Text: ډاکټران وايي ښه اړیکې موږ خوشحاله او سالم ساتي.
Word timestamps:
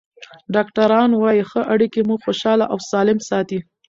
ډاکټران 0.53 1.09
وايي 1.15 1.43
ښه 1.49 1.61
اړیکې 1.73 2.01
موږ 2.07 2.19
خوشحاله 2.25 2.65
او 2.73 2.77
سالم 2.91 3.19
ساتي. 3.29 3.59